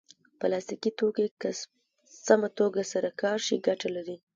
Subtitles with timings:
[0.39, 1.49] پلاستيکي توکي که
[2.25, 4.17] سمه توګه سره کار شي ګټه لري.